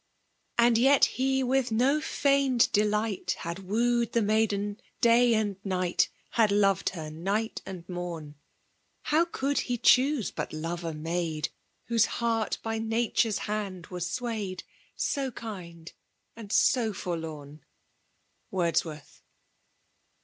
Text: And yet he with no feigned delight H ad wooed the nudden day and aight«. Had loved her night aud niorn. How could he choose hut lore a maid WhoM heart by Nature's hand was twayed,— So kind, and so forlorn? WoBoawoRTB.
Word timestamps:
And 0.57 0.79
yet 0.79 1.05
he 1.05 1.43
with 1.43 1.71
no 1.71 2.01
feigned 2.01 2.71
delight 2.71 3.35
H 3.41 3.45
ad 3.45 3.59
wooed 3.59 4.13
the 4.13 4.21
nudden 4.23 4.81
day 4.99 5.35
and 5.35 5.61
aight«. 5.61 6.07
Had 6.31 6.51
loved 6.51 6.89
her 6.95 7.11
night 7.11 7.61
aud 7.67 7.85
niorn. 7.85 8.33
How 9.03 9.25
could 9.25 9.59
he 9.69 9.77
choose 9.77 10.33
hut 10.35 10.53
lore 10.53 10.79
a 10.89 10.93
maid 10.95 11.49
WhoM 11.87 12.03
heart 12.07 12.57
by 12.63 12.79
Nature's 12.79 13.37
hand 13.45 13.85
was 13.93 14.07
twayed,— 14.15 14.63
So 14.95 15.29
kind, 15.29 15.93
and 16.35 16.51
so 16.51 16.93
forlorn? 16.93 17.63
WoBoawoRTB. 18.51 19.21